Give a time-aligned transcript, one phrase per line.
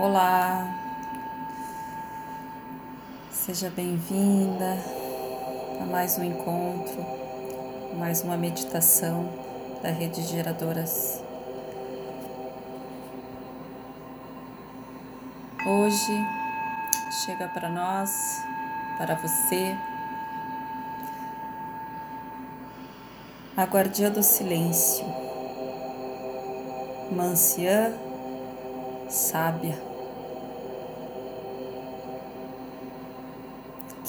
[0.00, 0.64] Olá,
[3.32, 4.78] seja bem-vinda
[5.82, 7.04] a mais um encontro,
[7.98, 9.28] mais uma meditação
[9.82, 11.20] da Rede Geradoras.
[15.66, 16.26] Hoje
[17.24, 18.40] chega para nós,
[18.98, 19.76] para você,
[23.56, 25.04] a guardiã do silêncio,
[27.10, 27.92] Manciã
[29.10, 29.87] sábia.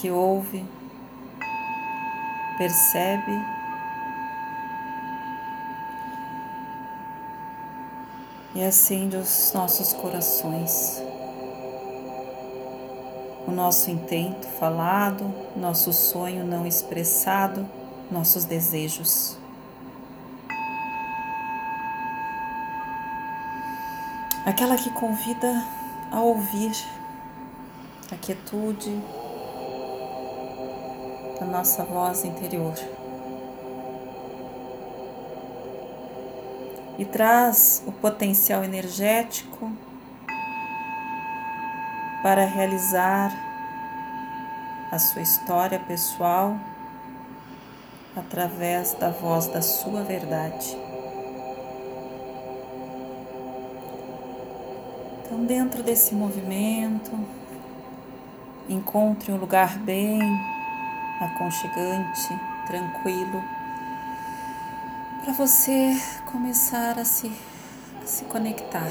[0.00, 0.64] Que ouve,
[2.56, 3.32] percebe
[8.54, 11.02] e acende os nossos corações.
[13.46, 17.68] O nosso intento falado, nosso sonho não expressado,
[18.10, 19.36] nossos desejos.
[24.46, 25.64] Aquela que convida
[26.12, 26.72] a ouvir
[28.12, 29.02] a quietude,
[31.38, 32.74] da nossa voz interior.
[36.98, 39.70] E traz o potencial energético
[42.22, 43.32] para realizar
[44.90, 46.56] a sua história pessoal
[48.16, 50.76] através da voz da sua verdade.
[55.24, 57.12] Então, dentro desse movimento,
[58.68, 60.20] encontre um lugar bem
[61.20, 62.28] aconchegante,
[62.66, 63.42] tranquilo,
[65.22, 67.30] para você começar a se,
[68.02, 68.90] a se conectar.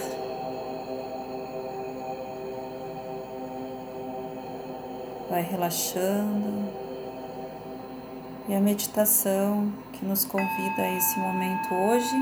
[5.30, 6.72] Vai relaxando
[8.48, 12.16] e a meditação que nos convida a esse momento hoje.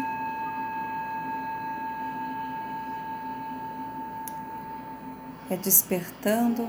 [5.50, 6.68] É despertando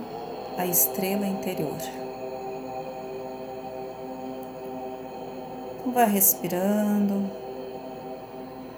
[0.59, 2.06] a estrela interior.
[5.97, 7.31] Vai respirando,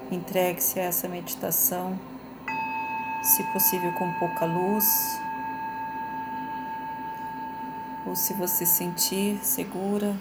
[0.09, 1.99] entregue-se a essa meditação,
[3.25, 5.21] se possível com pouca luz,
[8.07, 10.15] ou se você sentir segura,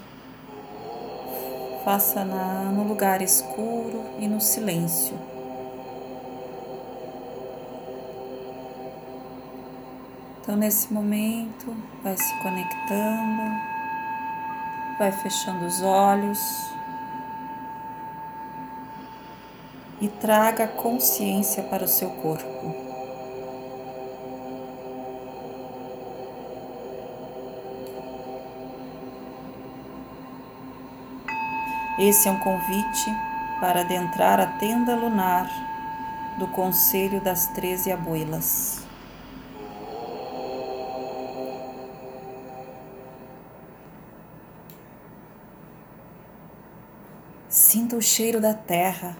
[1.84, 5.16] faça na, no lugar escuro e no silêncio.
[10.40, 13.42] Então, nesse momento, vai se conectando,
[14.98, 16.76] vai fechando os olhos.
[20.00, 22.88] E traga consciência para o seu corpo.
[31.98, 33.10] Esse é um convite
[33.60, 35.50] para adentrar a tenda lunar
[36.38, 38.86] do Conselho das Treze Abuelas.
[47.48, 49.16] Sinta o cheiro da terra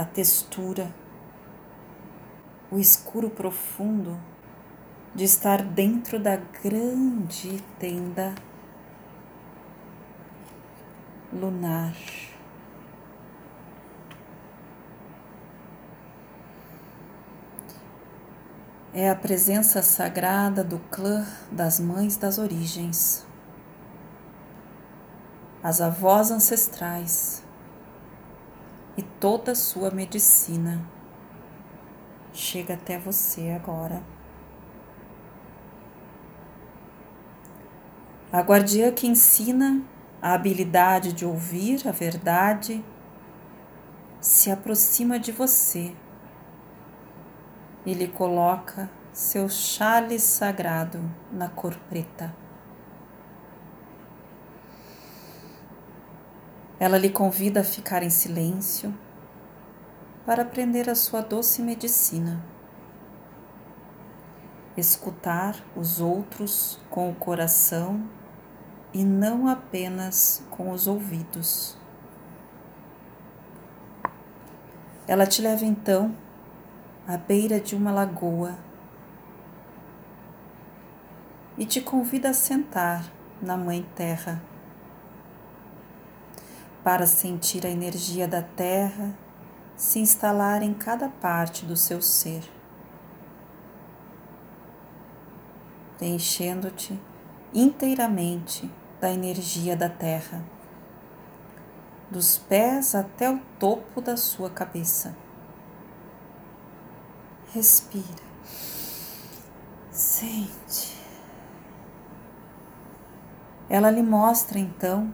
[0.00, 0.90] a textura,
[2.70, 4.18] o escuro profundo
[5.14, 8.34] de estar dentro da grande tenda
[11.30, 11.94] lunar.
[18.94, 23.26] É a presença sagrada do clã das mães das origens,
[25.62, 27.44] as avós ancestrais
[29.00, 30.86] e toda a sua medicina
[32.34, 34.02] chega até você agora.
[38.30, 39.82] A guardiã que ensina
[40.20, 42.84] a habilidade de ouvir a verdade
[44.20, 45.94] se aproxima de você
[47.86, 51.00] e lhe coloca seu chale sagrado
[51.32, 52.39] na cor preta.
[56.80, 58.94] Ela lhe convida a ficar em silêncio
[60.24, 62.42] para aprender a sua doce medicina.
[64.78, 68.02] Escutar os outros com o coração
[68.94, 71.76] e não apenas com os ouvidos.
[75.06, 76.16] Ela te leva então
[77.06, 78.56] à beira de uma lagoa
[81.58, 83.04] e te convida a sentar
[83.42, 84.40] na Mãe Terra
[86.82, 89.14] para sentir a energia da Terra
[89.76, 92.42] se instalar em cada parte do seu ser,
[96.00, 97.00] enchendo-te
[97.54, 100.42] inteiramente da energia da Terra,
[102.10, 105.16] dos pés até o topo da sua cabeça.
[107.54, 108.30] Respira.
[109.90, 110.98] Sente.
[113.68, 115.12] Ela lhe mostra então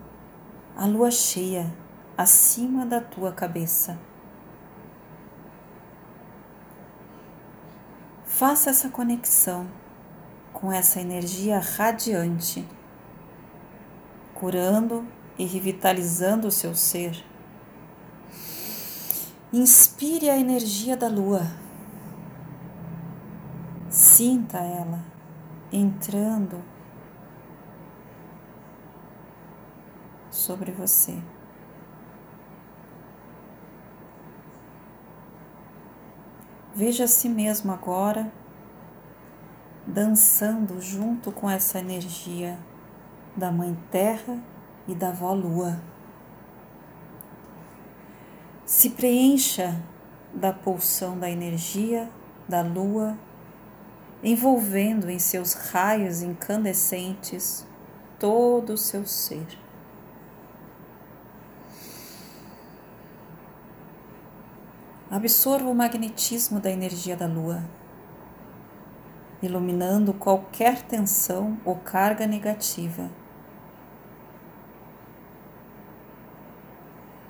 [0.77, 1.73] a lua cheia
[2.19, 3.99] acima da tua cabeça.
[8.27, 9.67] Faça essa conexão
[10.53, 12.69] com essa energia radiante,
[14.35, 15.07] curando
[15.39, 17.25] e revitalizando o seu ser.
[19.51, 21.51] Inspire a energia da lua.
[23.89, 25.03] Sinta ela
[25.73, 26.76] entrando
[30.47, 31.19] sobre você.
[36.73, 38.31] Veja a si mesmo agora
[39.85, 42.59] dançando junto com essa energia
[43.37, 44.39] da Mãe Terra
[44.87, 45.81] e da Vó Lua.
[48.65, 49.81] Se preencha
[50.33, 52.09] da pulsão da energia
[52.49, 53.19] da Lua,
[54.23, 57.67] envolvendo em seus raios incandescentes
[58.19, 59.66] todo o seu ser.
[65.17, 67.65] Absorva o magnetismo da energia da Lua,
[69.43, 73.11] iluminando qualquer tensão ou carga negativa.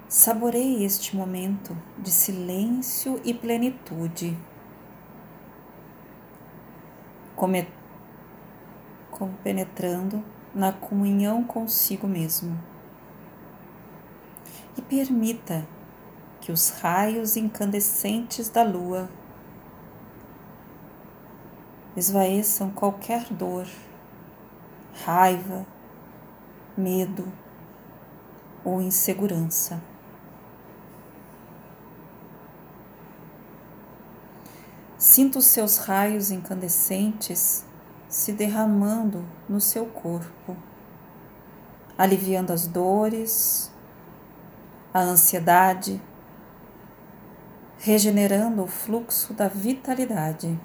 [0.09, 4.37] Saboreie este momento de silêncio e plenitude.
[7.37, 7.69] Come,
[9.45, 12.61] penetrando na comunhão consigo mesmo.
[14.77, 15.65] E permita
[16.47, 19.11] que os raios incandescentes da lua
[21.97, 23.67] esvaeçam qualquer dor,
[25.05, 25.67] raiva,
[26.77, 27.27] medo
[28.65, 29.83] ou insegurança.
[34.97, 37.67] Sinta os seus raios incandescentes
[38.09, 40.57] se derramando no seu corpo,
[41.99, 43.69] aliviando as dores,
[44.95, 46.01] a ansiedade,
[47.87, 50.59] regenerando o fluxo da vitalidade.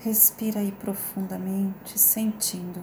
[0.00, 2.82] Respira aí profundamente, sentindo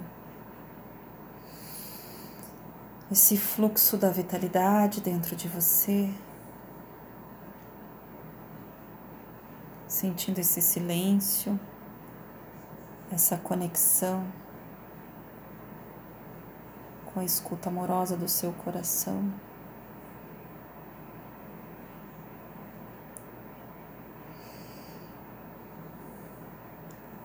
[3.11, 6.09] esse fluxo da vitalidade dentro de você,
[9.85, 11.59] sentindo esse silêncio,
[13.11, 14.25] essa conexão
[17.13, 19.29] com a escuta amorosa do seu coração.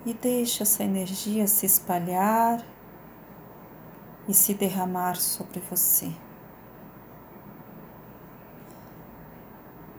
[0.04, 2.64] E deixe essa energia se espalhar
[4.28, 6.12] e se derramar sobre você.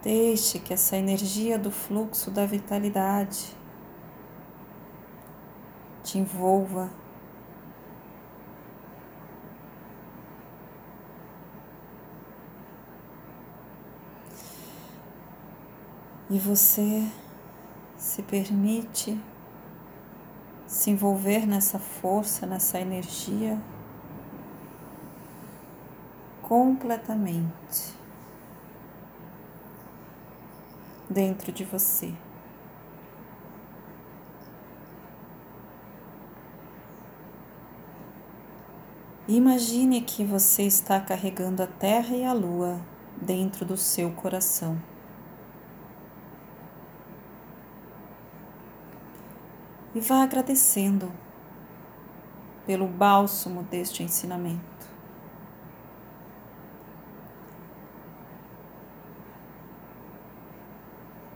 [0.01, 3.55] Deixe que essa energia do fluxo da vitalidade
[6.03, 6.91] te envolva.
[16.29, 17.07] E você
[17.95, 19.17] se permite
[20.67, 23.59] se envolver nessa força, nessa energia
[26.41, 27.93] completamente
[31.09, 32.13] dentro de você.
[39.27, 42.79] Imagine que você está carregando a Terra e a Lua
[43.21, 44.77] dentro do seu coração.
[49.95, 51.11] E vá agradecendo
[52.65, 54.73] pelo bálsamo deste ensinamento.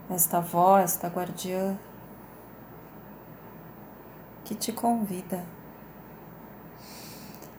[0.10, 1.78] Esta voz, esta guardiã
[4.46, 5.46] que te convida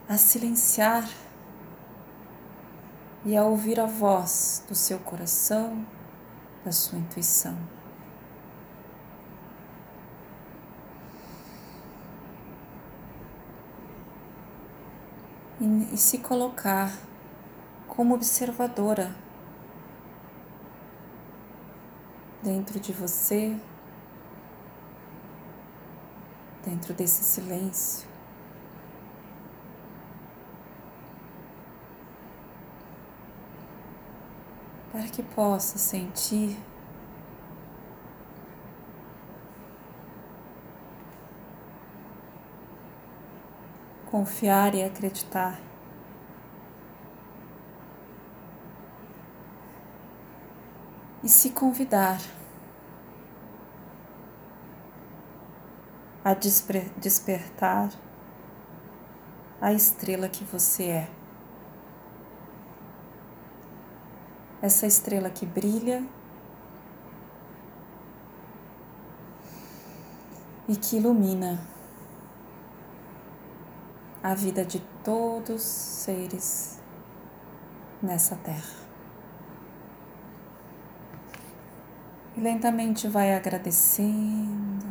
[0.07, 1.07] a silenciar
[3.23, 5.85] e a ouvir a voz do seu coração,
[6.65, 7.78] da sua intuição.
[15.91, 16.91] E, se colocar
[17.87, 19.15] como observadora
[22.41, 23.55] dentro de você,
[26.65, 28.07] dentro desse silêncio.
[34.91, 36.57] Para que possa sentir
[44.09, 45.59] confiar e acreditar.
[51.23, 52.19] e se convidar
[56.23, 57.91] a desper despertar
[59.61, 61.09] a estrela que você é.
[64.61, 66.05] Essa estrela que brilha
[70.67, 71.59] e que ilumina
[74.21, 76.79] a vida de todos os seres
[78.01, 78.79] nessa terra.
[82.35, 84.85] E lentamente vai agradecendo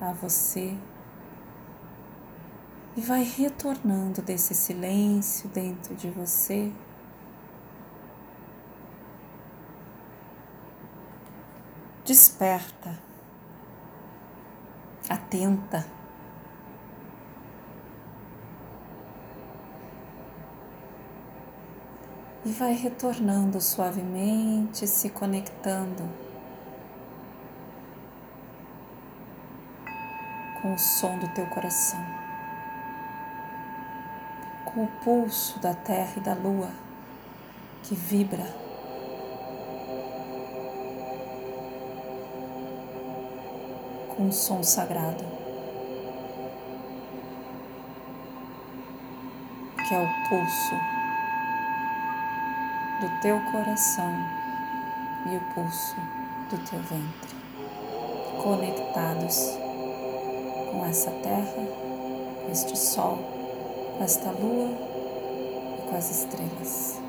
[0.00, 0.76] a você
[2.96, 6.72] e vai retornando desse silêncio dentro de você.
[12.04, 12.98] Desperta,
[15.08, 16.05] atenta.
[22.46, 26.08] E vai retornando suavemente, se conectando
[30.62, 32.26] com o som do teu coração
[34.76, 36.68] com o pulso da terra e da lua
[37.82, 38.44] que vibra.
[44.14, 45.24] Com um som sagrado,
[49.88, 51.05] que é o pulso
[53.00, 54.14] do teu coração
[55.26, 55.96] e o pulso
[56.48, 57.36] do teu ventre,
[58.42, 59.58] conectados
[60.70, 61.66] com essa terra,
[62.50, 63.18] este sol
[63.96, 64.70] com esta lua
[65.78, 67.05] e com as estrelas.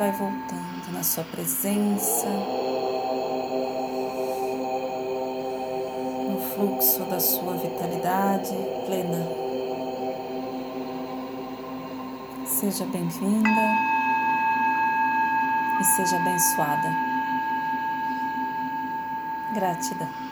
[0.00, 2.26] Vai voltando na sua presença,
[6.26, 9.26] no fluxo da sua vitalidade plena.
[12.46, 13.60] Seja bem-vinda
[15.78, 16.88] e seja abençoada.
[19.52, 20.29] Gratidão.